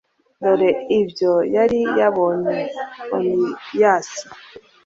[0.41, 0.69] dore
[0.99, 2.57] ibyo yari yabonye:
[3.15, 4.23] oniyasi